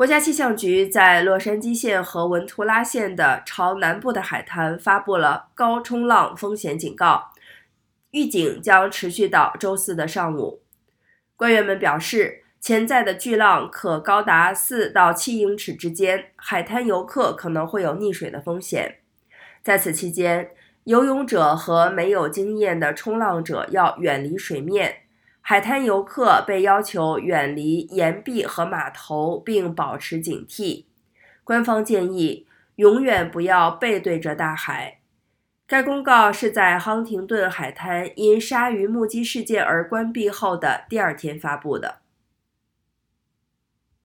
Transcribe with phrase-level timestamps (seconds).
[0.00, 7.32] 国家气象局在洛杉矶县和文图拉县的朝南部的海滩发布了高冲浪风险警告，
[8.12, 10.62] 预警将持续到周四的上午。
[11.36, 19.00] 官员们表示，潜在的巨浪可高达四到七英尺之间，海滩游客可能会有溺水的风险。
[19.62, 20.52] 在此期间，
[20.84, 25.00] 游泳者和没有经验的冲浪者要远离水面。
[25.50, 30.84] 海滩游客被要求远离岩壁和码头，并保持警惕。
[31.42, 32.46] 官方建议
[32.76, 35.00] 永远不要背对着大海。
[35.66, 41.96] 该公告是在亨廷顿海滩因鲨鱼目击事件而关闭后的第二天发布的。